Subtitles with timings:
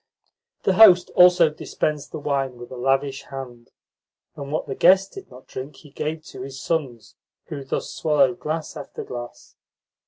[0.63, 3.69] The host also dispensed the wine with a lavish hand,
[4.35, 7.13] and what the guests did not drink he gave to his sons,
[7.49, 9.55] who thus swallowed glass after glass.